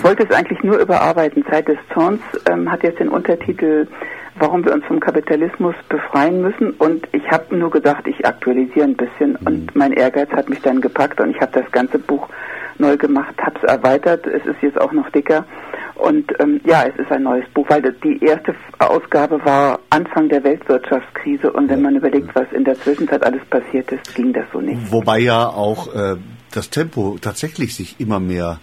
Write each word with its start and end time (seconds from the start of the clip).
Ich 0.00 0.04
wollte 0.04 0.24
es 0.24 0.30
eigentlich 0.30 0.62
nur 0.62 0.78
überarbeiten. 0.78 1.44
Zeit 1.44 1.68
des 1.68 1.76
Zorns 1.92 2.22
ähm, 2.50 2.72
hat 2.72 2.82
jetzt 2.82 3.00
den 3.00 3.10
Untertitel 3.10 3.86
warum 4.40 4.64
wir 4.64 4.72
uns 4.72 4.84
vom 4.86 4.98
Kapitalismus 5.00 5.74
befreien 5.90 6.40
müssen. 6.40 6.70
Und 6.70 7.06
ich 7.12 7.30
habe 7.30 7.54
nur 7.54 7.70
gedacht, 7.70 8.06
ich 8.06 8.26
aktualisiere 8.26 8.86
ein 8.86 8.96
bisschen. 8.96 9.32
Mhm. 9.32 9.46
Und 9.46 9.76
mein 9.76 9.92
Ehrgeiz 9.92 10.30
hat 10.30 10.48
mich 10.48 10.60
dann 10.62 10.80
gepackt 10.80 11.20
und 11.20 11.30
ich 11.30 11.40
habe 11.40 11.52
das 11.52 11.70
ganze 11.70 11.98
Buch 11.98 12.28
neu 12.78 12.96
gemacht, 12.96 13.34
habe 13.38 13.58
es 13.62 13.64
erweitert. 13.64 14.26
Es 14.26 14.44
ist 14.46 14.62
jetzt 14.62 14.80
auch 14.80 14.92
noch 14.92 15.10
dicker. 15.10 15.44
Und 15.96 16.32
ähm, 16.40 16.62
ja, 16.64 16.84
es 16.84 16.98
ist 16.98 17.12
ein 17.12 17.24
neues 17.24 17.46
Buch, 17.52 17.66
weil 17.68 17.82
die 17.82 18.24
erste 18.24 18.54
Ausgabe 18.78 19.44
war 19.44 19.80
Anfang 19.90 20.30
der 20.30 20.42
Weltwirtschaftskrise. 20.42 21.52
Und 21.52 21.68
wenn 21.68 21.82
man 21.82 21.96
überlegt, 21.96 22.34
was 22.34 22.50
in 22.52 22.64
der 22.64 22.76
Zwischenzeit 22.76 23.22
alles 23.22 23.44
passiert 23.50 23.92
ist, 23.92 24.14
ging 24.14 24.32
das 24.32 24.44
so 24.50 24.62
nicht. 24.62 24.90
Wobei 24.90 25.18
ja 25.18 25.46
auch 25.46 25.94
äh, 25.94 26.16
das 26.52 26.70
Tempo 26.70 27.18
tatsächlich 27.20 27.76
sich 27.76 28.00
immer 28.00 28.18
mehr 28.18 28.60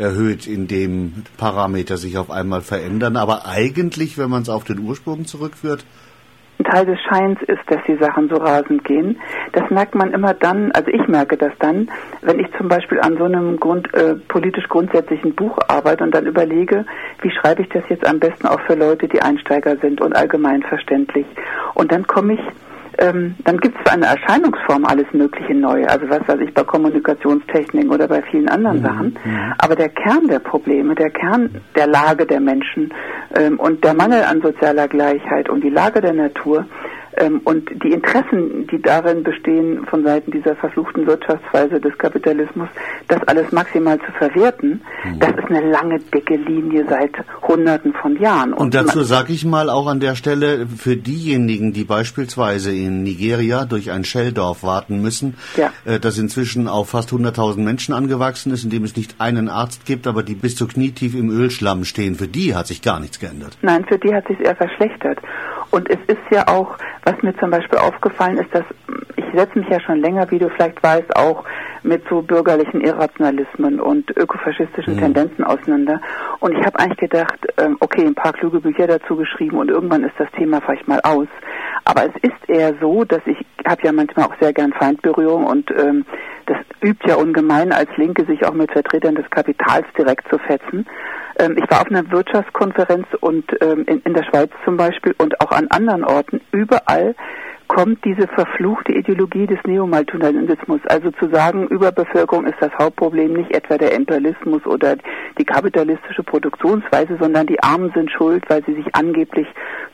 erhöht, 0.00 0.46
indem 0.46 1.24
Parameter 1.36 1.96
sich 1.96 2.18
auf 2.18 2.30
einmal 2.30 2.62
verändern. 2.62 3.16
Aber 3.16 3.46
eigentlich, 3.46 4.18
wenn 4.18 4.30
man 4.30 4.42
es 4.42 4.48
auf 4.48 4.64
den 4.64 4.80
Ursprung 4.80 5.26
zurückführt, 5.26 5.84
ein 6.60 6.64
Teil 6.64 6.84
des 6.84 7.00
Scheins 7.00 7.40
ist, 7.46 7.62
dass 7.68 7.80
die 7.88 7.96
Sachen 7.96 8.28
so 8.28 8.36
rasend 8.36 8.84
gehen. 8.84 9.18
Das 9.52 9.70
merkt 9.70 9.94
man 9.94 10.12
immer 10.12 10.34
dann, 10.34 10.70
also 10.72 10.90
ich 10.90 11.08
merke 11.08 11.38
das 11.38 11.52
dann, 11.58 11.90
wenn 12.20 12.38
ich 12.38 12.48
zum 12.58 12.68
Beispiel 12.68 13.00
an 13.00 13.16
so 13.16 13.24
einem 13.24 13.58
Grund, 13.58 13.92
äh, 13.94 14.16
politisch 14.28 14.68
grundsätzlichen 14.68 15.34
Buch 15.34 15.56
arbeite 15.68 16.04
und 16.04 16.14
dann 16.14 16.26
überlege, 16.26 16.84
wie 17.22 17.30
schreibe 17.30 17.62
ich 17.62 17.70
das 17.70 17.84
jetzt 17.88 18.06
am 18.06 18.18
besten 18.18 18.46
auch 18.46 18.60
für 18.66 18.74
Leute, 18.74 19.08
die 19.08 19.22
Einsteiger 19.22 19.76
sind 19.78 20.02
und 20.02 20.14
allgemein 20.14 20.62
verständlich. 20.62 21.24
Und 21.74 21.92
dann 21.92 22.06
komme 22.06 22.34
ich 22.34 22.40
ähm, 23.00 23.34
dann 23.44 23.56
gibt 23.58 23.76
es 23.76 23.82
für 23.82 23.92
eine 23.92 24.06
Erscheinungsform 24.06 24.84
alles 24.84 25.06
Mögliche 25.12 25.54
neu. 25.54 25.84
Also 25.86 26.08
was 26.08 26.26
weiß 26.28 26.40
ich 26.40 26.52
bei 26.52 26.62
Kommunikationstechniken 26.62 27.90
oder 27.90 28.06
bei 28.06 28.22
vielen 28.22 28.48
anderen 28.48 28.78
mhm. 28.78 28.82
Sachen. 28.82 29.18
Mhm. 29.24 29.52
Aber 29.58 29.74
der 29.74 29.88
Kern 29.88 30.28
der 30.28 30.38
Probleme, 30.38 30.94
der 30.94 31.10
Kern 31.10 31.62
der 31.74 31.86
Lage 31.86 32.26
der 32.26 32.40
Menschen 32.40 32.92
ähm, 33.34 33.58
und 33.58 33.84
der 33.84 33.94
Mangel 33.94 34.22
an 34.22 34.42
sozialer 34.42 34.86
Gleichheit 34.86 35.48
und 35.48 35.64
die 35.64 35.70
Lage 35.70 36.00
der 36.00 36.12
Natur, 36.12 36.66
und 37.44 37.68
die 37.82 37.92
Interessen, 37.92 38.66
die 38.68 38.80
darin 38.80 39.22
bestehen, 39.22 39.84
von 39.86 40.04
Seiten 40.04 40.30
dieser 40.30 40.54
verfluchten 40.56 41.06
Wirtschaftsweise 41.06 41.80
des 41.80 41.96
Kapitalismus, 41.98 42.68
das 43.08 43.20
alles 43.26 43.50
maximal 43.52 43.98
zu 43.98 44.12
verwerten, 44.12 44.80
mhm. 45.04 45.18
das 45.18 45.30
ist 45.30 45.50
eine 45.50 45.70
lange, 45.70 45.98
dicke 45.98 46.36
Linie 46.36 46.86
seit 46.88 47.12
Hunderten 47.42 47.92
von 47.94 48.16
Jahren. 48.20 48.52
Und, 48.52 48.60
und 48.60 48.74
dazu 48.74 49.02
sage 49.02 49.32
ich 49.32 49.44
mal 49.44 49.70
auch 49.70 49.88
an 49.88 50.00
der 50.00 50.14
Stelle, 50.14 50.66
für 50.66 50.96
diejenigen, 50.96 51.72
die 51.72 51.84
beispielsweise 51.84 52.72
in 52.72 53.02
Nigeria 53.02 53.64
durch 53.64 53.90
ein 53.90 54.04
Shelldorf 54.04 54.62
warten 54.62 55.02
müssen, 55.02 55.34
ja. 55.56 55.72
äh, 55.84 55.98
das 55.98 56.16
inzwischen 56.18 56.68
auf 56.68 56.90
fast 56.90 57.10
100.000 57.10 57.60
Menschen 57.60 57.92
angewachsen 57.92 58.52
ist, 58.52 58.64
in 58.64 58.70
dem 58.70 58.84
es 58.84 58.96
nicht 58.96 59.16
einen 59.18 59.48
Arzt 59.48 59.84
gibt, 59.84 60.06
aber 60.06 60.22
die 60.22 60.34
bis 60.34 60.54
zu 60.56 60.66
knietief 60.66 61.14
im 61.14 61.30
Ölschlamm 61.30 61.84
stehen, 61.84 62.14
für 62.14 62.28
die 62.28 62.54
hat 62.54 62.68
sich 62.68 62.82
gar 62.82 63.00
nichts 63.00 63.18
geändert. 63.18 63.58
Nein, 63.62 63.84
für 63.86 63.98
die 63.98 64.14
hat 64.14 64.26
sich 64.28 64.38
eher 64.40 64.56
verschlechtert. 64.56 65.18
Und 65.70 65.88
es 65.88 65.98
ist 66.06 66.22
ja 66.30 66.48
auch, 66.48 66.76
was 67.04 67.22
mir 67.22 67.36
zum 67.38 67.50
Beispiel 67.50 67.78
aufgefallen 67.78 68.38
ist, 68.38 68.54
dass 68.54 68.64
ich 69.16 69.24
setze 69.34 69.58
mich 69.58 69.68
ja 69.68 69.80
schon 69.80 70.00
länger, 70.00 70.30
wie 70.30 70.38
du 70.38 70.48
vielleicht 70.50 70.82
weißt, 70.82 71.16
auch 71.16 71.44
mit 71.82 72.02
so 72.08 72.22
bürgerlichen 72.22 72.80
Irrationalismen 72.80 73.80
und 73.80 74.10
ökofaschistischen 74.16 74.96
mhm. 74.96 74.98
Tendenzen 74.98 75.44
auseinander. 75.44 76.00
Und 76.40 76.52
ich 76.58 76.64
habe 76.64 76.78
eigentlich 76.78 76.98
gedacht, 76.98 77.38
ähm, 77.58 77.76
okay, 77.80 78.04
ein 78.04 78.14
paar 78.14 78.32
kluge 78.32 78.60
Bücher 78.60 78.86
dazu 78.86 79.16
geschrieben 79.16 79.58
und 79.58 79.70
irgendwann 79.70 80.04
ist 80.04 80.14
das 80.18 80.30
Thema 80.32 80.60
vielleicht 80.60 80.88
mal 80.88 81.00
aus. 81.02 81.28
Aber 81.84 82.04
es 82.04 82.14
ist 82.22 82.48
eher 82.48 82.74
so, 82.80 83.04
dass 83.04 83.20
ich 83.26 83.38
habe 83.66 83.82
ja 83.84 83.92
manchmal 83.92 84.26
auch 84.26 84.34
sehr 84.40 84.52
gern 84.52 84.72
Feindberührung 84.72 85.44
und 85.44 85.70
ähm, 85.70 86.04
das 86.46 86.58
übt 86.82 87.08
ja 87.08 87.14
ungemein 87.16 87.72
als 87.72 87.90
Linke, 87.96 88.24
sich 88.26 88.44
auch 88.44 88.54
mit 88.54 88.72
Vertretern 88.72 89.14
des 89.14 89.28
Kapitals 89.30 89.86
direkt 89.96 90.28
zu 90.28 90.38
fetzen. 90.38 90.86
Ähm, 91.40 91.56
ich 91.56 91.70
war 91.70 91.80
auf 91.80 91.90
einer 91.90 92.10
Wirtschaftskonferenz 92.10 93.06
und 93.20 93.44
ähm, 93.62 93.84
in, 93.86 94.00
in 94.02 94.14
der 94.14 94.24
Schweiz 94.24 94.50
zum 94.64 94.76
Beispiel 94.76 95.14
und 95.16 95.40
auch 95.40 95.52
an 95.52 95.68
anderen 95.70 96.04
Orten 96.04 96.42
überall 96.52 97.14
kommt 97.66 98.04
diese 98.04 98.26
verfluchte 98.26 98.92
Ideologie 98.92 99.46
des 99.46 99.58
Neomalthusianismus. 99.64 100.80
Also 100.88 101.12
zu 101.12 101.30
sagen, 101.30 101.68
Überbevölkerung 101.68 102.44
ist 102.46 102.58
das 102.60 102.72
Hauptproblem, 102.76 103.32
nicht 103.32 103.54
etwa 103.54 103.78
der 103.78 103.94
Imperialismus 103.94 104.66
oder 104.66 104.96
die 105.40 105.44
kapitalistische 105.46 106.22
Produktionsweise, 106.22 107.16
sondern 107.18 107.46
die 107.46 107.62
Armen 107.62 107.90
sind 107.94 108.10
schuld, 108.10 108.44
weil 108.48 108.62
sie 108.66 108.74
sich 108.74 108.94
angeblich 108.94 109.46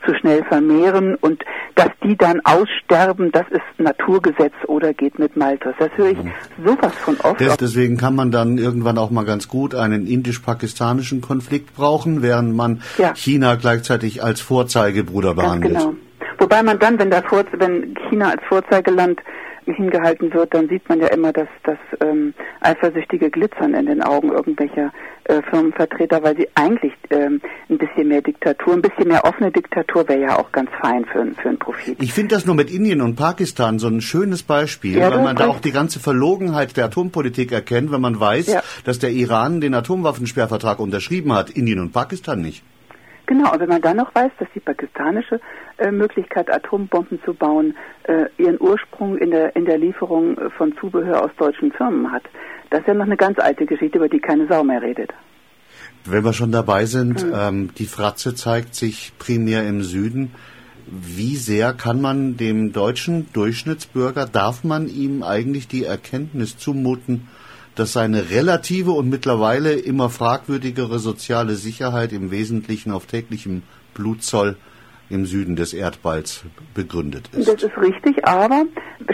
zu 0.05 0.13
schnell 0.15 0.43
vermehren 0.43 1.15
und 1.15 1.43
dass 1.75 1.89
die 2.03 2.17
dann 2.17 2.41
aussterben, 2.43 3.31
das 3.31 3.45
ist 3.49 3.61
Naturgesetz 3.77 4.53
oder 4.67 4.93
geht 4.93 5.17
mit 5.19 5.37
Malthus. 5.37 5.73
Das 5.79 5.89
höre 5.95 6.09
ich 6.09 6.17
mhm. 6.17 6.33
sowas 6.65 6.93
von 6.95 7.15
oft. 7.23 7.39
Des, 7.39 7.55
deswegen 7.55 7.97
kann 7.97 8.15
man 8.15 8.29
dann 8.29 8.57
irgendwann 8.57 8.97
auch 8.97 9.09
mal 9.09 9.23
ganz 9.23 9.47
gut 9.47 9.73
einen 9.73 10.05
indisch-pakistanischen 10.05 11.21
Konflikt 11.21 11.73
brauchen, 11.75 12.21
während 12.21 12.53
man 12.53 12.81
ja. 12.97 13.13
China 13.15 13.55
gleichzeitig 13.55 14.21
als 14.21 14.41
Vorzeigebruder 14.41 15.33
behandelt. 15.33 15.75
Ganz 15.75 15.85
genau. 15.85 15.97
Wobei 16.39 16.61
man 16.61 16.77
dann, 16.77 16.99
wenn, 16.99 17.09
der 17.09 17.23
Vor 17.23 17.43
wenn 17.53 17.95
China 18.09 18.31
als 18.31 18.43
Vorzeigeland 18.47 19.21
hingehalten 19.75 20.33
wird, 20.33 20.53
dann 20.53 20.69
sieht 20.69 20.87
man 20.89 20.99
ja 20.99 21.07
immer 21.07 21.33
das, 21.33 21.47
das 21.63 21.77
ähm, 22.01 22.33
eifersüchtige 22.61 23.29
Glitzern 23.29 23.73
in 23.73 23.85
den 23.85 24.01
Augen 24.01 24.29
irgendwelcher 24.29 24.91
äh, 25.25 25.41
Firmenvertreter, 25.49 26.23
weil 26.23 26.37
sie 26.37 26.47
eigentlich 26.55 26.93
ähm, 27.09 27.41
ein 27.69 27.77
bisschen 27.77 28.07
mehr 28.07 28.21
Diktatur, 28.21 28.73
ein 28.73 28.81
bisschen 28.81 29.07
mehr 29.07 29.25
offene 29.25 29.51
Diktatur 29.51 30.07
wäre 30.07 30.21
ja 30.21 30.39
auch 30.39 30.51
ganz 30.51 30.69
fein 30.81 31.05
für, 31.05 31.25
für 31.41 31.49
einen 31.49 31.59
Profit. 31.59 32.01
Ich 32.01 32.13
finde 32.13 32.35
das 32.35 32.45
nur 32.45 32.55
mit 32.55 32.71
Indien 32.71 33.01
und 33.01 33.15
Pakistan 33.15 33.79
so 33.79 33.87
ein 33.87 34.01
schönes 34.01 34.43
Beispiel, 34.43 34.97
ja, 34.97 35.11
weil 35.11 35.23
man 35.23 35.35
da 35.35 35.47
auch 35.47 35.59
die 35.59 35.71
ganze 35.71 35.99
Verlogenheit 35.99 36.77
der 36.77 36.85
Atompolitik 36.85 37.51
erkennt, 37.51 37.91
wenn 37.91 38.01
man 38.01 38.19
weiß, 38.19 38.47
ja. 38.47 38.63
dass 38.85 38.99
der 38.99 39.11
Iran 39.11 39.61
den 39.61 39.73
Atomwaffensperrvertrag 39.73 40.79
unterschrieben 40.79 41.33
hat, 41.33 41.49
Indien 41.49 41.79
und 41.79 41.91
Pakistan 41.91 42.41
nicht. 42.41 42.63
Genau, 43.27 43.51
und 43.51 43.59
wenn 43.59 43.69
man 43.69 43.81
dann 43.81 43.97
noch 43.97 44.15
weiß, 44.15 44.31
dass 44.39 44.47
die 44.55 44.61
pakistanische 44.61 45.41
äh, 45.77 45.91
Möglichkeit, 45.91 46.49
Atombomben 46.49 47.21
zu 47.25 47.33
bauen, 47.33 47.75
äh, 48.03 48.25
ihren 48.37 48.59
Ursprung 48.59 49.17
in 49.17 49.31
der, 49.31 49.55
in 49.55 49.65
der 49.65 49.77
Lieferung 49.77 50.37
äh, 50.37 50.49
von 50.51 50.75
Zubehör 50.77 51.23
aus 51.23 51.31
deutschen 51.37 51.73
Firmen 51.73 52.09
hat, 52.11 52.23
das 52.69 52.81
ist 52.81 52.87
ja 52.87 52.93
noch 52.93 53.05
eine 53.05 53.17
ganz 53.17 53.37
alte 53.37 53.65
Geschichte, 53.65 53.97
über 53.97 54.07
die 54.07 54.19
keine 54.19 54.47
Sau 54.47 54.63
mehr 54.63 54.81
redet. 54.81 55.13
Wenn 56.05 56.23
wir 56.23 56.31
schon 56.31 56.53
dabei 56.53 56.85
sind, 56.85 57.25
mhm. 57.25 57.33
ähm, 57.35 57.69
die 57.77 57.85
Fratze 57.85 58.33
zeigt 58.33 58.75
sich 58.75 59.11
primär 59.19 59.67
im 59.67 59.83
Süden. 59.83 60.31
Wie 60.85 61.35
sehr 61.35 61.73
kann 61.73 61.99
man 61.99 62.37
dem 62.37 62.71
deutschen 62.71 63.31
Durchschnittsbürger, 63.33 64.25
darf 64.25 64.63
man 64.63 64.87
ihm 64.87 65.21
eigentlich 65.21 65.67
die 65.67 65.83
Erkenntnis 65.83 66.57
zumuten, 66.57 67.27
dass 67.77 67.93
seine 67.93 68.29
relative 68.29 68.91
und 68.91 69.09
mittlerweile 69.09 69.73
immer 69.73 70.09
fragwürdigere 70.09 70.99
soziale 70.99 71.55
Sicherheit 71.55 72.11
im 72.11 72.31
Wesentlichen 72.31 72.91
auf 72.91 73.05
täglichem 73.05 73.63
Blutzoll 73.93 74.57
im 75.09 75.25
Süden 75.25 75.55
des 75.55 75.73
Erdballs 75.73 76.43
begründet 76.73 77.29
ist. 77.33 77.47
Das 77.47 77.63
ist 77.63 77.77
richtig, 77.77 78.27
aber 78.27 78.65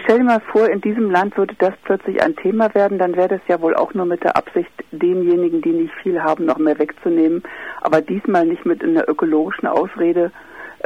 stell 0.03 0.19
dir 0.19 0.23
mal 0.23 0.41
vor, 0.51 0.67
in 0.67 0.81
diesem 0.81 1.11
Land 1.11 1.37
würde 1.37 1.53
das 1.59 1.73
plötzlich 1.83 2.21
ein 2.21 2.35
Thema 2.35 2.73
werden, 2.73 2.97
dann 2.97 3.15
wäre 3.15 3.29
das 3.29 3.41
ja 3.47 3.61
wohl 3.61 3.75
auch 3.75 3.93
nur 3.93 4.05
mit 4.05 4.23
der 4.23 4.35
Absicht, 4.35 4.71
denjenigen, 4.91 5.61
die 5.61 5.71
nicht 5.71 5.93
viel 6.01 6.21
haben, 6.21 6.45
noch 6.45 6.57
mehr 6.57 6.79
wegzunehmen, 6.79 7.43
aber 7.81 8.01
diesmal 8.01 8.45
nicht 8.45 8.65
mit 8.65 8.83
einer 8.83 9.07
ökologischen 9.07 9.67
Ausrede, 9.67 10.31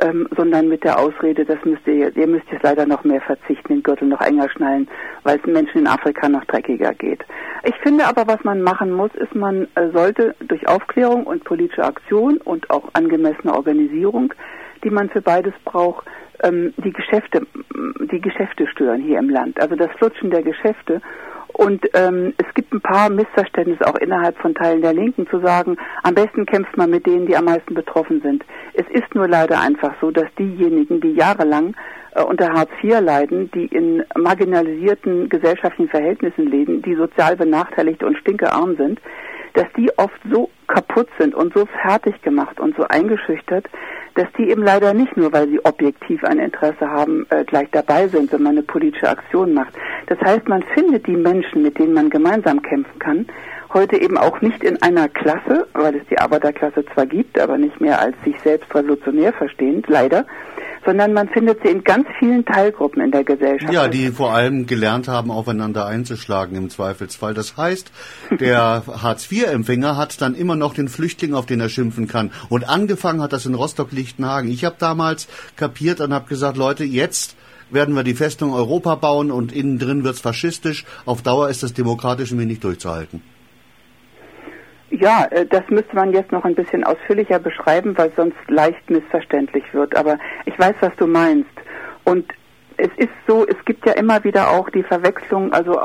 ähm, 0.02 0.28
sondern 0.36 0.68
mit 0.68 0.84
der 0.84 1.00
Ausrede, 1.00 1.46
das 1.46 1.58
müsst 1.66 1.86
ihr, 1.88 2.16
ihr 2.16 2.28
müsst 2.28 2.46
jetzt 2.52 2.64
leider 2.64 2.86
noch 2.86 3.04
mehr 3.04 3.22
verzichten, 3.22 3.68
den 3.68 3.84
Gürtel 3.84 4.08
noch 4.08 4.22
enger 4.22 4.50
schnallen, 4.50 4.88
weil 5.24 5.40
es 5.40 5.46
Menschen 5.46 5.82
in 5.82 5.88
Afrika 5.88 6.30
noch 6.30 6.46
dreckiger 6.46 6.94
geht. 6.94 7.24
Ich 7.64 7.76
finde 7.78 8.06
aber, 8.06 8.28
was 8.28 8.44
man 8.44 8.62
machen 8.62 8.92
muss, 8.92 9.14
ist, 9.16 9.34
man 9.34 9.68
äh, 9.76 9.90
sollte 9.94 10.36
durch 10.48 10.68
Aufklärung 10.68 11.26
und 11.26 11.44
politische 11.44 11.84
Aktion 11.84 12.38
und 12.38 12.70
auch 12.70 12.90
angemessene 12.94 13.54
Organisierung, 13.54 14.34
die 14.84 14.90
man 14.90 15.10
für 15.10 15.22
beides 15.22 15.54
braucht, 15.66 16.06
ähm, 16.44 16.74
die 16.78 16.94
Geschäfte, 16.94 17.48
die 18.12 18.22
Geschäfte 18.22 18.68
stören 18.68 19.02
hier 19.02 19.20
im 19.20 19.30
Land. 19.30 19.60
Also 19.60 19.76
das 19.76 19.90
Flutschen 19.98 20.30
der 20.30 20.44
Geschäfte 20.44 21.02
und 21.58 21.84
ähm, 21.96 22.36
es 22.38 22.54
gibt 22.54 22.72
ein 22.72 22.82
paar 22.82 23.10
Missverständnisse 23.10 23.88
auch 23.88 23.96
innerhalb 23.96 24.38
von 24.38 24.54
Teilen 24.54 24.84
der 24.84 24.94
Linken 24.94 25.28
zu 25.28 25.40
sagen, 25.40 25.76
am 26.04 26.14
besten 26.14 26.46
kämpft 26.46 26.78
man 26.78 26.92
mit 26.92 27.08
denen, 27.08 27.26
die 27.26 27.36
am 27.36 27.46
meisten 27.46 27.74
betroffen 27.74 28.22
sind. 28.22 28.46
Es 28.76 28.86
ist 28.92 29.16
nur 29.16 29.28
leider 29.28 29.60
einfach 29.60 29.96
so, 30.00 30.12
dass 30.12 30.28
diejenigen, 30.38 31.02
die 31.02 31.14
jahrelang 31.14 31.76
äh, 32.14 32.22
unter 32.22 32.54
Hartz 32.54 32.70
IV 32.84 33.02
leiden, 33.02 33.50
die 33.56 33.66
in 33.66 34.04
marginalisierten 34.16 35.30
gesellschaftlichen 35.30 35.90
Verhältnissen 35.90 36.46
leben, 36.46 36.84
die 36.84 36.94
sozial 36.94 37.36
benachteiligt 37.36 38.04
und 38.04 38.20
stinkearm 38.20 38.76
sind, 38.78 39.02
dass 39.56 39.66
die 39.76 39.90
oft 39.98 40.20
so 40.32 40.52
kaputt 40.68 41.10
sind 41.18 41.34
und 41.34 41.56
so 41.56 41.66
fertig 41.82 42.22
gemacht 42.22 42.60
und 42.60 42.78
so 42.78 42.84
eingeschüchtert, 42.88 43.66
dass 44.18 44.28
die 44.38 44.50
eben 44.50 44.64
leider 44.64 44.94
nicht 44.94 45.16
nur, 45.16 45.32
weil 45.32 45.48
sie 45.48 45.64
objektiv 45.64 46.24
ein 46.24 46.40
Interesse 46.40 46.90
haben, 46.90 47.26
äh, 47.30 47.44
gleich 47.46 47.70
dabei 47.72 48.08
sind, 48.08 48.32
wenn 48.34 48.42
man 48.42 48.54
eine 48.54 48.64
politische 48.64 49.10
Aktion 49.10 49.54
macht. 49.54 49.74
Das 50.08 50.20
heißt, 50.20 50.48
man 50.48 50.64
findet 50.74 51.06
die 51.06 51.16
Menschen, 51.16 51.62
mit 51.62 51.78
denen 51.78 51.94
man 51.94 52.10
gemeinsam 52.10 52.62
kämpfen 52.62 52.98
kann, 53.00 53.28
heute 53.74 54.02
eben 54.02 54.18
auch 54.18 54.42
nicht 54.42 54.64
in 54.64 54.82
einer 54.82 55.08
Klasse, 55.08 55.68
weil 55.74 55.96
es 55.96 56.06
die 56.10 56.18
Arbeiterklasse 56.18 56.84
zwar 56.94 57.06
gibt, 57.06 57.40
aber 57.40 57.58
nicht 57.58 57.80
mehr 57.80 58.00
als 58.00 58.16
sich 58.24 58.40
selbst 58.42 58.74
revolutionär 58.74 59.34
verstehend, 59.34 59.86
leider, 59.88 60.26
sondern 60.88 61.12
man 61.12 61.28
findet 61.28 61.62
sie 61.62 61.68
in 61.68 61.84
ganz 61.84 62.08
vielen 62.18 62.46
Teilgruppen 62.46 63.04
in 63.04 63.12
der 63.12 63.26
Gesellschaft. 63.26 63.74
Ja, 63.74 63.90
die 63.90 64.10
vor 64.10 64.34
allem 64.34 64.68
gelernt 64.68 65.10
haben, 65.10 65.32
aufeinander 65.32 65.86
einzuschlagen 65.86 66.56
im 66.56 66.70
Zweifelsfall. 66.70 67.34
Das 67.34 67.58
heißt, 67.58 67.92
der 68.40 68.84
Hartz-IV-Empfänger 69.04 69.98
hat 69.98 70.22
dann 70.22 70.34
immer 70.34 70.56
noch 70.56 70.74
den 70.74 70.88
Flüchtling, 70.88 71.34
auf 71.34 71.46
den 71.46 71.60
er 71.60 71.68
schimpfen 71.68 72.08
kann. 72.08 72.32
Und 72.48 72.70
angefangen 72.70 73.22
hat 73.22 73.34
das 73.34 73.46
in 73.46 73.54
Rostock-Lichtenhagen. 73.54 74.50
Ich 74.50 74.64
habe 74.64 74.78
damals 74.80 75.28
kapiert 75.58 76.00
und 76.00 76.14
habe 76.14 76.30
gesagt, 76.30 76.56
Leute, 76.56 76.86
jetzt 76.86 77.36
werden 77.70 77.94
wir 77.94 78.04
die 78.04 78.14
Festung 78.14 78.54
Europa 78.54 78.96
bauen 78.96 79.30
und 79.30 79.52
innen 79.52 79.80
drin 79.80 80.06
wird's 80.06 80.22
faschistisch. 80.22 80.86
Auf 81.06 81.22
Dauer 81.22 81.50
ist 81.50 81.64
das 81.64 81.74
demokratisch 81.74 82.32
mir 82.32 82.46
nicht 82.46 82.64
durchzuhalten. 82.64 83.22
Ja, 85.00 85.26
äh, 85.30 85.46
das 85.46 85.64
müsste 85.70 85.96
man 85.96 86.14
jetzt 86.14 86.32
noch 86.32 86.44
ein 86.46 86.56
bisschen 86.56 86.84
ausführlicher 86.84 87.40
beschreiben, 87.40 87.98
weil 87.98 88.12
sonst 88.16 88.38
leicht 88.48 88.90
missverständlich 88.90 89.74
wird. 89.74 89.96
Aber 89.96 90.18
ich 90.46 90.58
weiß, 90.58 90.76
was 90.80 90.96
du 90.98 91.08
meinst. 91.08 91.50
Und 92.04 92.26
es 92.78 92.90
ist 92.98 93.14
so, 93.28 93.46
es 93.46 93.64
gibt 93.66 93.86
ja 93.86 93.94
immer 93.94 94.24
wieder 94.24 94.52
auch 94.52 94.70
die 94.70 94.84
Verwechslung, 94.84 95.52
also 95.52 95.82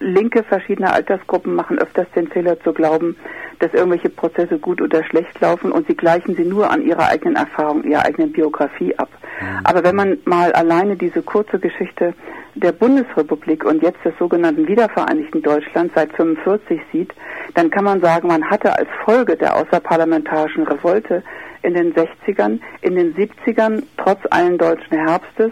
Linke 0.00 0.42
verschiedener 0.42 0.92
Altersgruppen 0.92 1.54
machen 1.54 1.78
öfters 1.78 2.06
den 2.14 2.28
Fehler 2.28 2.60
zu 2.60 2.72
glauben, 2.72 3.16
dass 3.60 3.72
irgendwelche 3.72 4.10
Prozesse 4.10 4.58
gut 4.58 4.82
oder 4.82 5.04
schlecht 5.04 5.40
laufen 5.40 5.72
und 5.72 5.86
sie 5.86 5.96
gleichen 5.96 6.34
sie 6.34 6.44
nur 6.44 6.70
an 6.70 6.82
ihrer 6.82 7.08
eigenen 7.08 7.36
Erfahrung, 7.36 7.84
ihrer 7.84 8.04
eigenen 8.04 8.32
Biografie 8.32 8.94
ab. 8.98 9.08
Mhm. 9.40 9.60
Aber 9.64 9.84
wenn 9.84 9.96
man 9.96 10.18
mal 10.24 10.52
alleine 10.52 10.96
diese 10.96 11.22
kurze 11.22 11.58
Geschichte 11.58 12.14
der 12.54 12.72
Bundesrepublik 12.72 13.64
und 13.64 13.82
jetzt 13.82 14.04
des 14.04 14.14
sogenannten 14.18 14.66
wiedervereinigten 14.68 15.42
Deutschlands 15.42 15.92
seit 15.94 16.12
45 16.12 16.80
sieht, 16.92 17.12
dann 17.54 17.70
kann 17.70 17.84
man 17.84 18.00
sagen, 18.00 18.28
man 18.28 18.48
hatte 18.48 18.76
als 18.76 18.88
Folge 19.04 19.36
der 19.36 19.56
außerparlamentarischen 19.56 20.64
Revolte 20.64 21.22
in 21.62 21.74
den 21.74 21.94
60ern, 21.94 22.60
in 22.82 22.94
den 22.94 23.14
70ern, 23.14 23.82
trotz 23.96 24.20
allen 24.30 24.58
deutschen 24.58 24.96
Herbstes, 24.96 25.50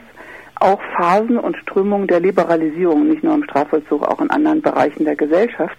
auch 0.62 0.80
Phasen 0.96 1.38
und 1.38 1.56
Strömungen 1.56 2.06
der 2.06 2.20
Liberalisierung, 2.20 3.08
nicht 3.08 3.24
nur 3.24 3.34
im 3.34 3.44
Strafvollzug, 3.44 4.06
auch 4.06 4.20
in 4.20 4.30
anderen 4.30 4.62
Bereichen 4.62 5.04
der 5.04 5.16
Gesellschaft. 5.16 5.76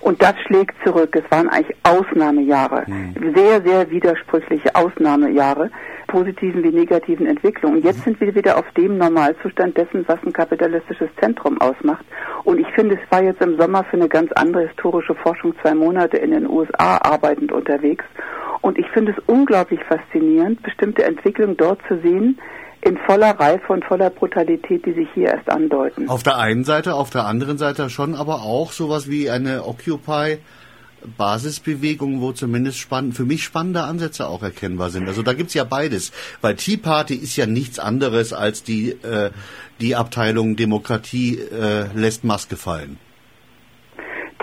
Und 0.00 0.22
das 0.22 0.34
schlägt 0.46 0.74
zurück. 0.84 1.16
Es 1.16 1.30
waren 1.30 1.48
eigentlich 1.48 1.76
Ausnahmejahre, 1.84 2.84
mhm. 2.86 3.34
sehr, 3.34 3.62
sehr 3.62 3.90
widersprüchliche 3.90 4.74
Ausnahmejahre, 4.74 5.70
positiven 6.06 6.62
wie 6.62 6.70
negativen 6.70 7.26
Entwicklungen. 7.26 7.78
Und 7.78 7.84
jetzt 7.84 8.02
sind 8.04 8.20
wir 8.20 8.34
wieder 8.34 8.58
auf 8.58 8.64
dem 8.76 8.98
Normalzustand 8.98 9.76
dessen, 9.76 10.04
was 10.06 10.18
ein 10.24 10.32
kapitalistisches 10.32 11.08
Zentrum 11.20 11.60
ausmacht. 11.60 12.04
Und 12.44 12.58
ich 12.58 12.66
finde, 12.74 12.96
es 12.96 13.10
war 13.10 13.22
jetzt 13.22 13.42
im 13.42 13.58
Sommer 13.58 13.84
für 13.84 13.96
eine 13.96 14.08
ganz 14.08 14.32
andere 14.32 14.68
historische 14.68 15.14
Forschung 15.14 15.54
zwei 15.62 15.74
Monate 15.74 16.16
in 16.16 16.30
den 16.30 16.48
USA 16.48 16.98
arbeitend 16.98 17.52
unterwegs. 17.52 18.04
Und 18.60 18.78
ich 18.78 18.88
finde 18.90 19.12
es 19.12 19.18
unglaublich 19.26 19.80
faszinierend, 19.84 20.62
bestimmte 20.62 21.04
Entwicklungen 21.04 21.56
dort 21.56 21.80
zu 21.88 22.00
sehen, 22.00 22.38
in 22.80 22.96
voller 22.98 23.38
Reife 23.38 23.72
und 23.72 23.84
voller 23.84 24.10
Brutalität, 24.10 24.86
die 24.86 24.92
sich 24.92 25.08
hier 25.14 25.28
erst 25.28 25.50
andeuten. 25.50 26.08
Auf 26.08 26.22
der 26.22 26.38
einen 26.38 26.62
Seite, 26.62 26.94
auf 26.94 27.10
der 27.10 27.26
anderen 27.26 27.58
Seite 27.58 27.90
schon 27.90 28.14
aber 28.14 28.42
auch 28.42 28.70
sowas 28.70 29.10
wie 29.10 29.28
eine 29.28 29.64
Occupy 29.64 30.38
Basisbewegung, 31.16 32.20
wo 32.20 32.32
zumindest 32.32 32.78
spannend, 32.78 33.14
für 33.14 33.24
mich 33.24 33.44
spannende 33.44 33.82
Ansätze 33.82 34.26
auch 34.26 34.42
erkennbar 34.42 34.90
sind. 34.90 35.06
Also 35.08 35.22
da 35.22 35.34
gibt's 35.34 35.54
ja 35.54 35.64
beides, 35.64 36.12
weil 36.40 36.56
Tea 36.56 36.76
Party 36.76 37.14
ist 37.14 37.36
ja 37.36 37.46
nichts 37.46 37.78
anderes 37.78 38.32
als 38.32 38.62
die, 38.62 38.90
äh, 38.90 39.30
die 39.80 39.94
Abteilung 39.94 40.56
Demokratie 40.56 41.38
äh, 41.38 41.86
lässt 41.94 42.24
Maske 42.24 42.56
fallen. 42.56 42.98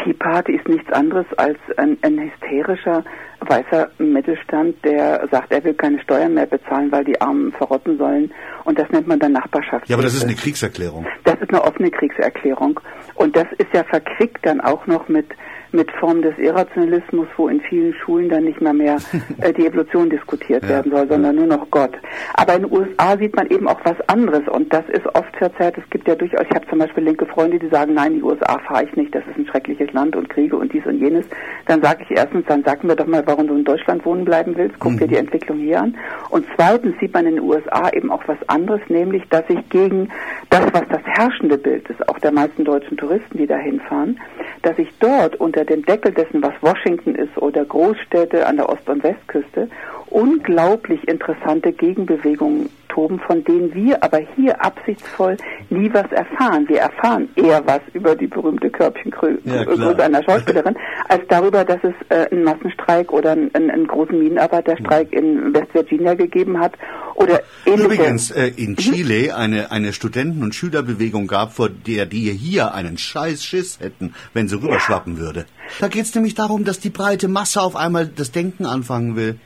Tea 0.03 0.13
Party 0.13 0.55
ist 0.55 0.67
nichts 0.67 0.91
anderes 0.91 1.25
als 1.37 1.57
ein, 1.77 1.97
ein 2.01 2.19
hysterischer 2.19 3.03
weißer 3.39 3.89
Mittelstand, 3.97 4.83
der 4.83 5.27
sagt, 5.31 5.51
er 5.51 5.63
will 5.63 5.73
keine 5.73 5.99
Steuern 6.01 6.33
mehr 6.33 6.45
bezahlen, 6.45 6.91
weil 6.91 7.03
die 7.03 7.19
Armen 7.19 7.51
verrotten 7.51 7.97
sollen. 7.97 8.31
Und 8.63 8.79
das 8.79 8.89
nennt 8.89 9.07
man 9.07 9.19
dann 9.19 9.33
Nachbarschaft. 9.33 9.87
Ja, 9.89 9.95
aber 9.95 10.03
das 10.03 10.13
ist 10.13 10.23
eine 10.23 10.35
Kriegserklärung. 10.35 11.05
Das 11.23 11.35
ist 11.41 11.49
eine 11.49 11.63
offene 11.63 11.91
Kriegserklärung. 11.91 12.79
Und 13.15 13.35
das 13.35 13.47
ist 13.57 13.67
ja 13.73 13.83
verquickt 13.83 14.45
dann 14.45 14.61
auch 14.61 14.87
noch 14.87 15.07
mit 15.07 15.27
mit 15.73 15.91
Form 15.91 16.21
des 16.21 16.37
Irrationalismus, 16.37 17.27
wo 17.35 17.47
in 17.47 17.59
vielen 17.61 17.93
Schulen 17.95 18.29
dann 18.29 18.43
nicht 18.45 18.61
mehr 18.61 18.73
mehr 18.73 18.97
äh, 19.41 19.51
die 19.51 19.65
Evolution 19.65 20.09
diskutiert 20.09 20.63
ja, 20.63 20.69
werden 20.69 20.91
soll, 20.91 21.07
sondern 21.07 21.35
nur 21.35 21.47
noch 21.47 21.69
Gott. 21.71 21.93
Aber 22.35 22.55
in 22.55 22.63
den 22.63 22.71
USA 22.71 23.17
sieht 23.17 23.35
man 23.35 23.47
eben 23.47 23.67
auch 23.67 23.79
was 23.83 23.97
anderes 24.07 24.47
und 24.47 24.71
das 24.71 24.87
ist 24.89 25.05
oft 25.15 25.35
verzerrt. 25.37 25.77
Es 25.77 25.89
gibt 25.89 26.07
ja 26.07 26.15
durchaus, 26.15 26.45
ich 26.49 26.55
habe 26.55 26.67
zum 26.67 26.79
Beispiel 26.79 27.03
linke 27.03 27.25
Freunde, 27.25 27.59
die 27.59 27.69
sagen, 27.69 27.93
nein, 27.93 28.13
die 28.13 28.23
USA 28.23 28.59
fahre 28.59 28.85
ich 28.85 28.95
nicht, 28.95 29.13
das 29.13 29.23
ist 29.27 29.37
ein 29.37 29.47
schreckliches 29.47 29.91
Land 29.93 30.15
und 30.15 30.29
Kriege 30.29 30.55
und 30.55 30.71
dies 30.71 30.85
und 30.85 30.99
jenes. 30.99 31.25
Dann 31.65 31.81
sage 31.81 32.03
ich 32.03 32.11
erstens, 32.15 32.45
dann 32.47 32.63
sag 32.63 32.83
mir 32.83 32.95
doch 32.95 33.07
mal, 33.07 33.25
warum 33.25 33.47
du 33.47 33.55
in 33.55 33.63
Deutschland 33.63 34.05
wohnen 34.05 34.25
bleiben 34.25 34.55
willst, 34.55 34.79
guck 34.79 34.93
mhm. 34.93 34.97
dir 34.99 35.07
die 35.07 35.17
Entwicklung 35.17 35.57
hier 35.59 35.81
an. 35.81 35.97
Und 36.29 36.45
zweitens 36.55 36.95
sieht 36.99 37.13
man 37.13 37.25
in 37.25 37.35
den 37.35 37.43
USA 37.43 37.89
eben 37.89 38.11
auch 38.11 38.23
was 38.27 38.37
anderes, 38.47 38.81
nämlich, 38.89 39.27
dass 39.29 39.47
sich 39.47 39.67
gegen 39.69 40.09
das, 40.49 40.65
was 40.73 40.83
das 40.89 41.01
herrschende 41.05 41.57
Bild 41.57 41.89
ist, 41.89 42.07
auch 42.09 42.19
der 42.19 42.31
meisten 42.31 42.63
deutschen 42.63 42.97
Touristen, 42.97 43.37
die 43.37 43.47
dahin 43.47 43.79
fahren, 43.81 44.19
dass 44.63 44.77
sich 44.77 44.89
dort 44.99 45.35
unter 45.35 45.65
dem 45.65 45.85
Deckel 45.85 46.13
dessen, 46.13 46.41
was 46.41 46.53
Washington 46.61 47.15
ist 47.15 47.37
oder 47.37 47.63
Großstädte 47.63 48.47
an 48.47 48.57
der 48.57 48.69
Ost- 48.69 48.89
und 48.89 49.03
Westküste, 49.03 49.69
unglaublich 50.13 51.07
interessante 51.07 51.71
Gegenbewegungen 51.73 52.69
toben, 52.87 53.19
von 53.19 53.43
denen 53.43 53.73
wir 53.73 54.03
aber 54.03 54.19
hier 54.35 54.63
absichtsvoll 54.63 55.37
nie 55.69 55.91
was 55.91 56.11
erfahren. 56.11 56.67
Wir 56.69 56.81
erfahren 56.81 57.27
eher 57.35 57.65
was 57.65 57.81
über 57.93 58.15
die 58.15 58.27
berühmte 58.27 58.69
Körbchengröße 58.69 59.41
ja, 59.45 59.95
einer 59.97 60.23
Schauspielerin, 60.23 60.75
als 61.09 61.23
darüber, 61.29 61.65
dass 61.65 61.79
es 61.83 61.93
äh, 62.09 62.29
einen 62.31 62.43
Massenstreik 62.43 63.11
oder 63.11 63.31
einen, 63.31 63.51
einen 63.55 63.87
großen 63.87 64.17
Minenarbeiterstreik 64.17 65.11
in 65.11 65.53
West 65.53 65.73
Virginia 65.73 66.13
gegeben 66.13 66.59
hat 66.59 66.73
oder 67.15 67.41
ähnliche. 67.65 67.85
Übrigens 67.85 68.29
äh, 68.29 68.51
in 68.55 68.71
mhm. 68.71 68.75
Chile 68.77 69.35
eine, 69.35 69.71
eine 69.71 69.93
Studenten- 69.93 70.43
und 70.43 70.53
Schülerbewegung 70.53 71.25
gab, 71.25 71.53
vor 71.53 71.69
der 71.69 72.05
die 72.05 72.31
hier 72.31 72.75
einen 72.75 72.99
scheiß 72.99 73.43
Schiss 73.43 73.79
hätten, 73.79 74.13
wenn 74.33 74.47
sie 74.47 74.61
rüberschwappen 74.61 75.15
ja. 75.15 75.21
würde. 75.21 75.45
Da 75.79 75.87
geht 75.87 76.03
es 76.03 76.13
nämlich 76.13 76.35
darum, 76.35 76.65
dass 76.65 76.79
die 76.79 76.91
breite 76.91 77.27
Masse 77.27 77.61
auf 77.61 77.75
einmal 77.75 78.05
das 78.05 78.31
Denken 78.31 78.65
anfangen 78.65 79.15
will. 79.15 79.39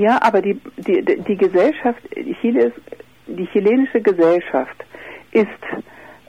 Ja, 0.00 0.18
aber 0.22 0.40
die, 0.40 0.58
die, 0.78 1.02
die 1.04 1.36
Gesellschaft, 1.36 2.00
Chile 2.40 2.72
die 3.26 3.46
chilenische 3.46 4.00
Gesellschaft 4.00 4.84
ist 5.30 5.48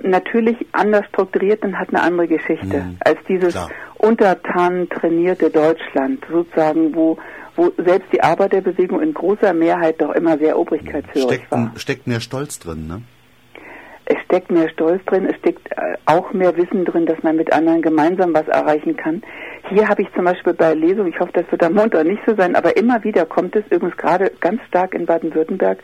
natürlich 0.03 0.57
anders 0.73 1.05
strukturiert 1.07 1.63
und 1.63 1.79
hat 1.79 1.89
eine 1.89 2.01
andere 2.01 2.27
Geschichte 2.27 2.77
mhm. 2.77 2.97
als 2.99 3.17
dieses 3.27 3.55
untertan 3.97 4.89
trainierte 4.89 5.49
Deutschland, 5.49 6.23
sozusagen, 6.29 6.93
wo, 6.95 7.17
wo 7.55 7.71
selbst 7.77 8.11
die 8.11 8.21
Arbeiterbewegung 8.21 9.01
in 9.01 9.13
großer 9.13 9.53
Mehrheit 9.53 10.01
doch 10.01 10.11
immer 10.11 10.37
sehr 10.37 10.57
obrigkeitshörig 10.57 11.23
steckt, 11.23 11.51
war. 11.51 11.71
Steckt 11.75 12.07
mehr 12.07 12.19
Stolz 12.19 12.59
drin, 12.59 12.87
ne? 12.87 13.01
Es 14.31 14.37
steckt 14.37 14.51
mehr 14.51 14.69
Stolz 14.69 15.03
drin, 15.07 15.25
es 15.25 15.35
steckt 15.39 15.69
äh, 15.71 15.97
auch 16.05 16.31
mehr 16.31 16.55
Wissen 16.55 16.85
drin, 16.85 17.05
dass 17.05 17.21
man 17.21 17.35
mit 17.35 17.51
anderen 17.51 17.81
gemeinsam 17.81 18.33
was 18.33 18.47
erreichen 18.47 18.95
kann. 18.95 19.21
Hier 19.67 19.89
habe 19.89 20.03
ich 20.03 20.07
zum 20.15 20.23
Beispiel 20.23 20.53
bei 20.53 20.73
Lesung, 20.73 21.07
ich 21.07 21.19
hoffe, 21.19 21.33
das 21.33 21.51
wird 21.51 21.61
am 21.63 21.73
Montag 21.73 22.05
nicht 22.05 22.21
so 22.25 22.33
sein, 22.37 22.55
aber 22.55 22.77
immer 22.77 23.03
wieder 23.03 23.25
kommt 23.25 23.57
es 23.57 23.65
übrigens 23.65 23.97
gerade 23.97 24.31
ganz 24.39 24.61
stark 24.69 24.93
in 24.93 25.05
Baden-Württemberg 25.05 25.79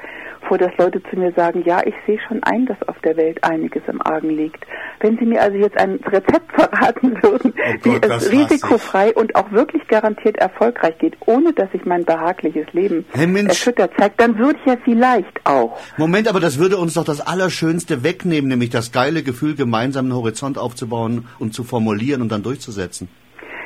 vor, 0.48 0.58
dass 0.58 0.72
Leute 0.78 1.02
zu 1.10 1.18
mir 1.18 1.32
sagen, 1.34 1.64
ja, 1.66 1.82
ich 1.86 1.94
sehe 2.06 2.20
schon 2.28 2.42
ein, 2.44 2.66
dass 2.66 2.78
auf 2.88 2.96
der 3.04 3.18
Welt 3.18 3.44
einiges 3.44 3.84
im 3.88 4.02
Argen 4.02 4.30
liegt. 4.30 4.66
Wenn 5.00 5.18
Sie 5.18 5.26
mir 5.26 5.42
also 5.42 5.58
jetzt 5.58 5.78
ein 5.78 6.00
Rezept 6.06 6.52
verraten 6.56 7.18
würden, 7.22 7.54
oh 7.56 7.74
Gott, 7.82 8.02
wie 8.02 8.08
es 8.08 8.32
risikofrei 8.32 9.14
und 9.14 9.36
auch 9.36 9.52
wirklich 9.52 9.86
garantiert 9.88 10.38
erfolgreich 10.38 10.98
geht, 11.00 11.16
ohne 11.26 11.54
dass 11.54 11.72
sich 11.72 11.86
mein 11.86 12.06
behagliches 12.06 12.68
Leben 12.74 13.06
hey 13.14 13.28
erschüttert 13.46 13.92
zeigt, 13.98 14.20
dann 14.20 14.38
würde 14.38 14.58
ich 14.60 14.72
ja 14.72 14.78
vielleicht 14.84 15.46
auch. 15.46 15.78
Moment, 15.98 16.28
aber 16.28 16.40
das 16.40 16.60
würde 16.60 16.78
uns 16.78 16.94
doch 16.94 17.04
das 17.04 17.22
Allerschönste 17.22 18.04
wegnehmen, 18.04 18.37
nämlich 18.46 18.70
das 18.70 18.92
geile 18.92 19.24
Gefühl, 19.24 19.56
gemeinsam 19.56 20.06
einen 20.06 20.16
Horizont 20.16 20.58
aufzubauen 20.58 21.28
und 21.40 21.54
zu 21.54 21.64
formulieren 21.64 22.22
und 22.22 22.32
dann 22.32 22.44
durchzusetzen. 22.44 23.10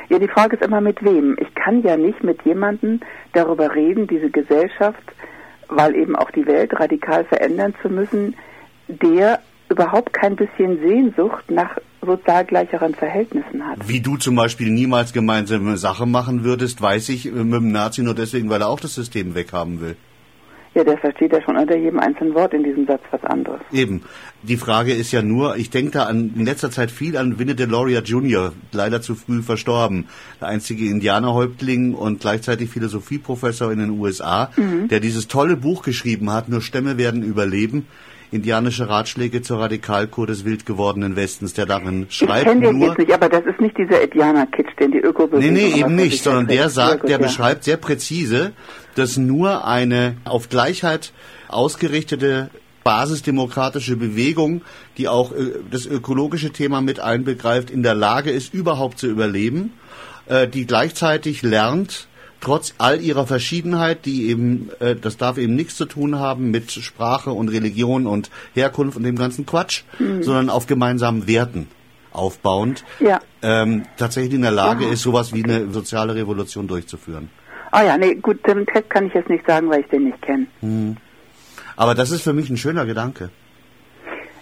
Ja, 0.08 0.18
die 0.18 0.28
Frage 0.28 0.56
ist 0.56 0.64
immer 0.64 0.80
mit 0.80 1.02
wem. 1.02 1.36
Ich 1.40 1.54
kann 1.54 1.82
ja 1.82 1.96
nicht 1.96 2.22
mit 2.24 2.42
jemandem 2.44 3.00
darüber 3.32 3.74
reden, 3.74 4.06
diese 4.06 4.30
Gesellschaft 4.30 5.12
weil 5.76 5.94
eben 5.96 6.16
auch 6.16 6.30
die 6.30 6.46
Welt 6.46 6.72
radikal 6.78 7.24
verändern 7.24 7.74
zu 7.82 7.88
müssen, 7.88 8.36
der 8.88 9.40
überhaupt 9.68 10.12
kein 10.12 10.36
bisschen 10.36 10.80
Sehnsucht 10.80 11.50
nach 11.50 11.78
sozial 12.04 12.44
gleicheren 12.44 12.94
Verhältnissen 12.94 13.66
hat. 13.66 13.88
Wie 13.88 14.00
du 14.00 14.16
zum 14.16 14.34
Beispiel 14.34 14.70
niemals 14.70 15.12
gemeinsame 15.12 15.76
Sache 15.76 16.04
machen 16.04 16.44
würdest, 16.44 16.82
weiß 16.82 17.08
ich 17.10 17.26
mit 17.26 17.54
dem 17.54 17.72
Nazi 17.72 18.02
nur 18.02 18.14
deswegen, 18.14 18.50
weil 18.50 18.60
er 18.60 18.68
auch 18.68 18.80
das 18.80 18.94
System 18.94 19.34
weghaben 19.34 19.80
will. 19.80 19.96
Ja, 20.74 20.84
der 20.84 20.96
versteht 20.96 21.32
ja 21.32 21.42
schon 21.42 21.56
unter 21.56 21.76
jedem 21.76 21.98
einzelnen 21.98 22.34
Wort 22.34 22.54
in 22.54 22.64
diesem 22.64 22.86
Satz 22.86 23.02
was 23.10 23.22
anderes. 23.24 23.60
Eben. 23.72 24.02
Die 24.42 24.56
Frage 24.56 24.92
ist 24.92 25.12
ja 25.12 25.22
nur, 25.22 25.56
ich 25.56 25.70
denke 25.70 25.92
da 25.92 26.04
an, 26.04 26.32
in 26.34 26.46
letzter 26.46 26.70
Zeit 26.70 26.90
viel 26.90 27.16
an 27.16 27.38
Winnie 27.38 27.54
Deloria 27.54 28.00
Jr., 28.00 28.52
leider 28.72 29.02
zu 29.02 29.14
früh 29.14 29.42
verstorben. 29.42 30.08
Der 30.40 30.48
einzige 30.48 30.86
Indianerhäuptling 30.86 31.94
und 31.94 32.20
gleichzeitig 32.20 32.70
Philosophieprofessor 32.70 33.70
in 33.70 33.80
den 33.80 33.90
USA, 33.90 34.50
mhm. 34.56 34.88
der 34.88 35.00
dieses 35.00 35.28
tolle 35.28 35.56
Buch 35.56 35.82
geschrieben 35.82 36.30
hat, 36.32 36.48
Nur 36.48 36.62
Stämme 36.62 36.96
werden 36.96 37.22
überleben 37.22 37.86
indianische 38.32 38.88
Ratschläge 38.88 39.42
zur 39.42 39.60
Radikalkur 39.60 40.26
des 40.26 40.44
wild 40.44 40.64
gewordenen 40.64 41.16
Westens, 41.16 41.52
der 41.52 41.66
darin 41.66 42.06
schreibt. 42.08 42.46
Ich 42.46 42.52
kenne 42.52 42.66
den 42.66 42.80
jetzt 42.80 42.98
nicht, 42.98 43.12
aber 43.12 43.28
das 43.28 43.44
ist 43.44 43.60
nicht 43.60 43.76
dieser 43.76 44.00
Indianer-Kitsch, 44.00 44.70
den 44.80 44.90
die 44.92 44.98
Ökobewegung... 44.98 45.52
Nee, 45.52 45.68
nee, 45.68 45.80
eben 45.80 45.94
nicht, 45.94 46.24
sondern 46.24 46.46
der 46.46 46.70
sagt, 46.70 47.08
der 47.08 47.18
beschreibt 47.18 47.64
sehr 47.64 47.76
präzise, 47.76 48.52
dass 48.94 49.16
nur 49.16 49.66
eine 49.66 50.16
auf 50.24 50.48
Gleichheit 50.48 51.12
ausgerichtete 51.48 52.50
basisdemokratische 52.84 53.96
Bewegung, 53.96 54.62
die 54.98 55.08
auch 55.08 55.32
äh, 55.32 55.52
das 55.70 55.86
ökologische 55.86 56.50
Thema 56.50 56.80
mit 56.80 57.00
einbegreift, 57.00 57.70
in 57.70 57.82
der 57.82 57.94
Lage 57.94 58.30
ist, 58.30 58.52
überhaupt 58.52 58.98
zu 58.98 59.06
überleben, 59.06 59.72
äh, 60.26 60.48
die 60.48 60.66
gleichzeitig 60.66 61.42
lernt, 61.42 62.08
trotz 62.40 62.74
all 62.78 63.00
ihrer 63.00 63.26
Verschiedenheit, 63.26 64.04
die 64.04 64.28
eben, 64.28 64.70
äh, 64.80 64.96
das 64.96 65.16
darf 65.16 65.38
eben 65.38 65.54
nichts 65.54 65.76
zu 65.76 65.84
tun 65.84 66.18
haben 66.18 66.50
mit 66.50 66.72
Sprache 66.72 67.30
und 67.30 67.48
Religion 67.48 68.06
und 68.06 68.30
Herkunft 68.54 68.96
und 68.96 69.04
dem 69.04 69.16
ganzen 69.16 69.46
Quatsch, 69.46 69.84
mhm. 69.98 70.22
sondern 70.22 70.50
auf 70.50 70.66
gemeinsamen 70.66 71.26
Werten 71.26 71.68
aufbauend, 72.12 72.84
ja. 73.00 73.20
ähm, 73.40 73.84
tatsächlich 73.96 74.34
in 74.34 74.42
der 74.42 74.50
Lage 74.50 74.84
Aha. 74.84 74.92
ist, 74.92 75.02
sowas 75.02 75.32
wie 75.32 75.44
eine 75.44 75.70
soziale 75.70 76.14
Revolution 76.14 76.68
durchzuführen. 76.68 77.30
Ah 77.72 77.82
ja, 77.82 77.96
nee, 77.96 78.14
gut, 78.14 78.46
den 78.46 78.66
Text 78.66 78.90
kann 78.90 79.06
ich 79.06 79.14
jetzt 79.14 79.30
nicht 79.30 79.46
sagen, 79.46 79.68
weil 79.70 79.80
ich 79.80 79.88
den 79.88 80.04
nicht 80.04 80.20
kenne. 80.20 80.46
Hm. 80.60 80.96
Aber 81.74 81.94
das 81.94 82.10
ist 82.10 82.22
für 82.22 82.34
mich 82.34 82.50
ein 82.50 82.58
schöner 82.58 82.84
Gedanke. 82.84 83.30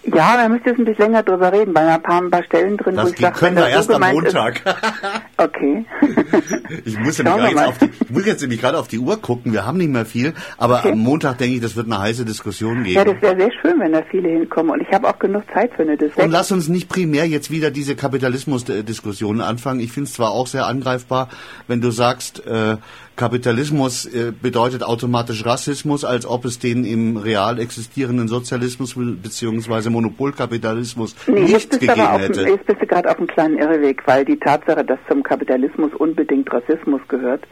Ja, 0.02 0.36
da 0.36 0.48
müsst 0.48 0.64
ihr 0.64 0.72
ein 0.72 0.84
bisschen 0.84 1.04
länger 1.04 1.22
drüber 1.22 1.52
reden, 1.52 1.74
weil 1.74 1.86
ein 1.86 2.02
paar, 2.02 2.22
ein 2.22 2.30
paar 2.30 2.42
Stellen 2.44 2.78
drin, 2.78 2.96
das 2.96 3.06
wo 3.06 3.12
ich 3.12 3.18
sage, 3.18 3.38
können 3.38 3.56
wir 3.56 3.68
erst 3.68 3.92
am 3.92 4.00
Montag. 4.00 4.62
okay. 5.36 5.84
ich, 6.84 6.98
muss 6.98 7.18
nämlich 7.22 7.50
jetzt 7.50 7.66
auf 7.66 7.78
die, 7.78 7.90
ich 8.04 8.10
muss 8.10 8.26
jetzt 8.26 8.40
nämlich 8.40 8.60
gerade 8.60 8.78
auf 8.78 8.88
die 8.88 8.98
Uhr 8.98 9.20
gucken, 9.20 9.52
wir 9.52 9.66
haben 9.66 9.76
nicht 9.76 9.90
mehr 9.90 10.06
viel, 10.06 10.32
aber 10.56 10.78
okay. 10.78 10.92
am 10.92 11.00
Montag 11.00 11.36
denke 11.36 11.56
ich, 11.56 11.60
das 11.60 11.76
wird 11.76 11.86
eine 11.86 11.98
heiße 11.98 12.24
Diskussion 12.24 12.84
geben. 12.84 12.96
Ja, 12.96 13.04
das 13.04 13.20
wäre 13.20 13.36
sehr 13.36 13.52
schön, 13.60 13.78
wenn 13.78 13.92
da 13.92 14.02
viele 14.10 14.30
hinkommen 14.30 14.70
und 14.70 14.80
ich 14.80 14.90
habe 14.90 15.06
auch 15.06 15.18
genug 15.18 15.44
Zeit 15.52 15.70
für 15.74 15.82
eine 15.82 15.98
Diskussion. 15.98 16.24
Und 16.24 16.32
lass 16.32 16.50
uns 16.50 16.68
nicht 16.68 16.88
primär 16.88 17.26
jetzt 17.26 17.50
wieder 17.50 17.70
diese 17.70 17.94
Kapitalismus-Diskussionen 17.94 19.42
anfangen. 19.42 19.80
Ich 19.80 19.92
finde 19.92 20.08
es 20.08 20.14
zwar 20.14 20.30
auch 20.30 20.46
sehr 20.46 20.66
angreifbar, 20.66 21.28
wenn 21.68 21.82
du 21.82 21.90
sagst, 21.90 22.46
äh, 22.46 22.78
Kapitalismus 23.20 24.06
äh, 24.06 24.32
bedeutet 24.32 24.82
automatisch 24.82 25.44
Rassismus, 25.44 26.06
als 26.06 26.24
ob 26.24 26.46
es 26.46 26.58
den 26.58 26.86
im 26.86 27.18
real 27.18 27.58
existierenden 27.58 28.28
Sozialismus 28.28 28.96
bzw. 29.90 30.00
Monopolkapitalismus 30.00 31.16
nee, 31.26 31.40
nicht 31.40 31.70
gegeben 31.70 32.00
aber 32.00 32.20
hätte. 32.20 32.42
Jetzt 32.42 32.66
bist 32.66 32.80
du 32.80 32.86
gerade 32.86 33.10
auf 33.10 33.18
einem 33.18 33.26
kleinen 33.26 33.58
Irreweg, 33.58 34.02
weil 34.06 34.24
die 34.24 34.38
Tatsache, 34.38 34.84
dass 34.84 34.98
zum 35.08 35.22
Kapitalismus 35.22 35.92
unbedingt 35.94 36.52
Rassismus 36.52 37.00
gehört, 37.08 37.46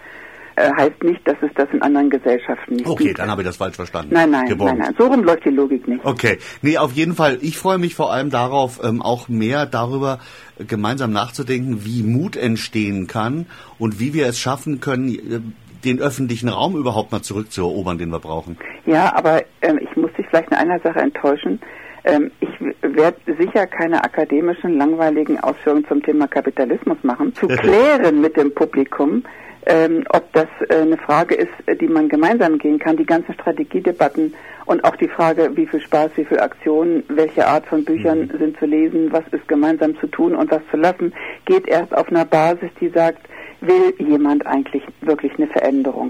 äh, 0.58 0.72
heißt 0.76 1.02
nicht, 1.04 1.26
dass 1.26 1.36
es 1.40 1.50
das 1.54 1.68
in 1.72 1.82
anderen 1.82 2.10
Gesellschaften 2.10 2.76
nicht 2.76 2.86
okay, 2.86 3.04
gibt. 3.04 3.10
Okay, 3.10 3.22
dann 3.22 3.30
habe 3.30 3.42
ich 3.42 3.46
das 3.46 3.56
falsch 3.56 3.76
verstanden. 3.76 4.12
Nein, 4.12 4.30
nein, 4.30 4.56
nein, 4.56 4.78
nein. 4.78 4.94
So 4.98 5.06
rum 5.06 5.22
läuft 5.22 5.44
die 5.44 5.50
Logik 5.50 5.86
nicht. 5.86 6.04
Okay, 6.04 6.38
nee, 6.62 6.78
auf 6.78 6.92
jeden 6.92 7.14
Fall. 7.14 7.38
Ich 7.42 7.58
freue 7.58 7.78
mich 7.78 7.94
vor 7.94 8.12
allem 8.12 8.30
darauf, 8.30 8.80
ähm, 8.82 9.00
auch 9.00 9.28
mehr 9.28 9.66
darüber 9.66 10.18
äh, 10.58 10.64
gemeinsam 10.64 11.12
nachzudenken, 11.12 11.84
wie 11.84 12.02
Mut 12.02 12.36
entstehen 12.36 13.06
kann 13.06 13.46
und 13.78 14.00
wie 14.00 14.14
wir 14.14 14.26
es 14.26 14.38
schaffen 14.38 14.80
können, 14.80 15.08
äh, 15.10 15.40
den 15.84 16.00
öffentlichen 16.00 16.48
Raum 16.48 16.76
überhaupt 16.76 17.12
mal 17.12 17.22
zurückzuerobern, 17.22 17.98
den 17.98 18.10
wir 18.10 18.18
brauchen. 18.18 18.58
Ja, 18.84 19.14
aber 19.14 19.44
ähm, 19.62 19.78
ich 19.80 19.96
muss 19.96 20.12
dich 20.14 20.26
vielleicht 20.28 20.50
in 20.50 20.56
einer 20.56 20.80
Sache 20.80 20.98
enttäuschen. 20.98 21.60
Ähm, 22.08 22.30
ich 22.40 22.48
werde 22.80 23.18
sicher 23.38 23.66
keine 23.66 24.02
akademischen, 24.02 24.78
langweiligen 24.78 25.38
Ausführungen 25.40 25.86
zum 25.86 26.02
Thema 26.02 26.26
Kapitalismus 26.26 26.96
machen. 27.02 27.34
Zu 27.34 27.48
klären 27.48 28.20
mit 28.22 28.36
dem 28.36 28.54
Publikum, 28.54 29.24
ähm, 29.66 30.04
ob 30.08 30.32
das 30.32 30.46
äh, 30.70 30.76
eine 30.76 30.96
Frage 30.96 31.34
ist, 31.34 31.52
die 31.80 31.86
man 31.86 32.08
gemeinsam 32.08 32.56
gehen 32.56 32.78
kann. 32.78 32.96
Die 32.96 33.04
ganzen 33.04 33.34
Strategiedebatten 33.34 34.34
und 34.64 34.84
auch 34.84 34.96
die 34.96 35.08
Frage, 35.08 35.50
wie 35.54 35.66
viel 35.66 35.80
Spaß, 35.80 36.12
wie 36.16 36.24
viel 36.24 36.40
Aktionen, 36.40 37.04
welche 37.08 37.46
Art 37.46 37.66
von 37.66 37.84
Büchern 37.84 38.20
mhm. 38.20 38.38
sind 38.38 38.58
zu 38.58 38.64
lesen, 38.64 39.12
was 39.12 39.24
ist 39.32 39.46
gemeinsam 39.46 39.98
zu 39.98 40.06
tun 40.06 40.34
und 40.34 40.50
was 40.50 40.62
zu 40.70 40.78
lassen, 40.78 41.12
geht 41.44 41.68
erst 41.68 41.94
auf 41.94 42.08
einer 42.08 42.24
Basis, 42.24 42.70
die 42.80 42.88
sagt, 42.88 43.28
will 43.60 43.94
jemand 43.98 44.46
eigentlich 44.46 44.82
wirklich 45.02 45.32
eine 45.36 45.48
Veränderung? 45.48 46.06